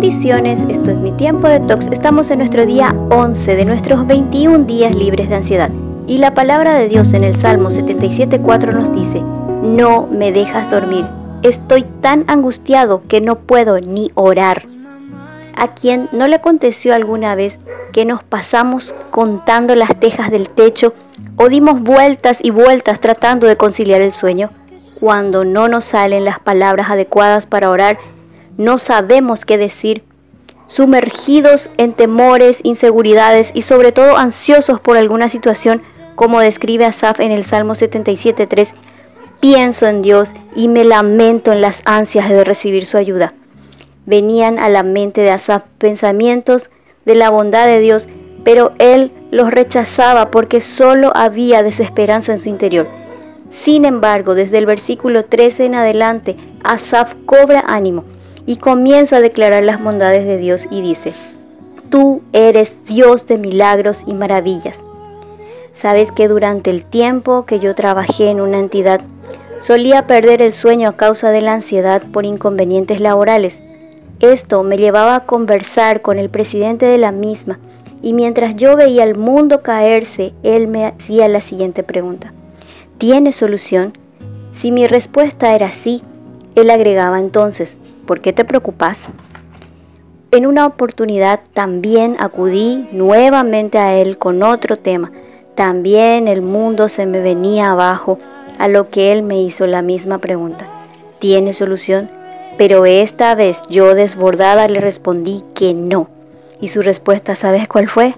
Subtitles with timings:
[0.00, 1.88] Bendiciones, esto es mi tiempo de tox.
[1.88, 5.68] Estamos en nuestro día 11 de nuestros 21 días libres de ansiedad.
[6.06, 11.04] Y la palabra de Dios en el Salmo 77.4 nos dice, no me dejas dormir.
[11.42, 14.62] Estoy tan angustiado que no puedo ni orar.
[15.54, 17.58] ¿A quien no le aconteció alguna vez
[17.92, 20.94] que nos pasamos contando las tejas del techo
[21.36, 24.48] o dimos vueltas y vueltas tratando de conciliar el sueño?
[24.98, 27.98] Cuando no nos salen las palabras adecuadas para orar,
[28.60, 30.02] no sabemos qué decir,
[30.66, 35.80] sumergidos en temores, inseguridades y sobre todo ansiosos por alguna situación,
[36.14, 38.72] como describe Asaf en el Salmo 77.3,
[39.40, 43.32] pienso en Dios y me lamento en las ansias de recibir su ayuda.
[44.04, 46.68] Venían a la mente de Asaf pensamientos
[47.06, 48.08] de la bondad de Dios,
[48.44, 52.86] pero él los rechazaba porque solo había desesperanza en su interior.
[53.64, 58.04] Sin embargo, desde el versículo 13 en adelante, Asaf cobra ánimo
[58.46, 61.12] y comienza a declarar las bondades de Dios y dice,
[61.90, 64.84] Tú eres Dios de milagros y maravillas.
[65.66, 69.00] Sabes que durante el tiempo que yo trabajé en una entidad,
[69.60, 73.60] solía perder el sueño a causa de la ansiedad por inconvenientes laborales.
[74.20, 77.58] Esto me llevaba a conversar con el presidente de la misma
[78.02, 82.32] y mientras yo veía el mundo caerse, él me hacía la siguiente pregunta.
[82.98, 83.96] ¿Tiene solución?
[84.58, 86.02] Si mi respuesta era sí,
[86.54, 88.98] él agregaba entonces, ¿por qué te preocupas?
[90.30, 95.10] En una oportunidad también acudí nuevamente a él con otro tema.
[95.54, 98.18] También el mundo se me venía abajo,
[98.58, 100.66] a lo que él me hizo la misma pregunta.
[101.18, 102.08] ¿Tiene solución?
[102.58, 106.08] Pero esta vez yo desbordada le respondí que no.
[106.60, 108.14] Y su respuesta, ¿sabes cuál fue?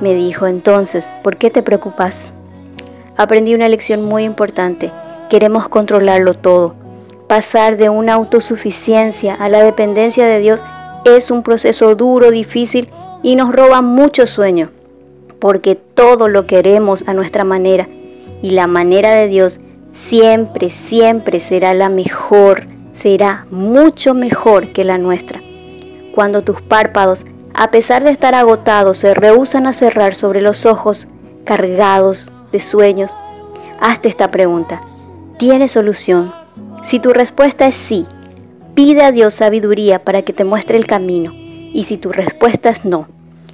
[0.00, 2.16] Me dijo entonces, ¿por qué te preocupas?
[3.16, 4.90] aprendí una lección muy importante.
[5.30, 6.74] Queremos controlarlo todo.
[7.28, 10.62] Pasar de una autosuficiencia a la dependencia de Dios
[11.04, 12.88] es un proceso duro, difícil
[13.22, 14.70] y nos roba mucho sueño,
[15.38, 17.88] porque todo lo queremos a nuestra manera
[18.42, 19.58] y la manera de Dios
[20.08, 25.40] siempre, siempre será la mejor, será mucho mejor que la nuestra.
[26.14, 27.24] Cuando tus párpados,
[27.54, 31.08] a pesar de estar agotados, se rehusan a cerrar sobre los ojos
[31.44, 33.16] cargados de sueños,
[33.80, 34.82] hazte esta pregunta.
[35.38, 36.43] ¿Tiene solución?
[36.84, 38.06] Si tu respuesta es sí,
[38.74, 41.32] pide a Dios sabiduría para que te muestre el camino.
[41.34, 43.08] Y si tu respuesta es no,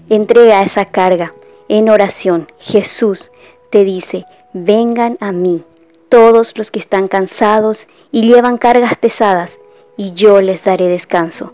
[0.08, 1.32] entrega esa carga
[1.68, 2.48] en oración.
[2.58, 3.30] Jesús
[3.70, 5.62] te dice, vengan a mí
[6.08, 9.58] todos los que están cansados y llevan cargas pesadas,
[9.96, 11.52] y yo les daré descanso.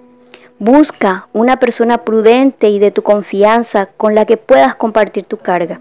[0.58, 5.78] Busca una persona prudente y de tu confianza con la que puedas compartir tu carga.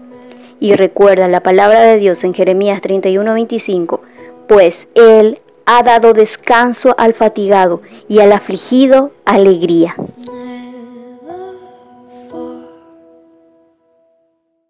[0.60, 4.00] Y recuerda la palabra de Dios en Jeremías 31:25,
[4.46, 9.96] pues Él ha dado descanso al fatigado y al afligido alegría.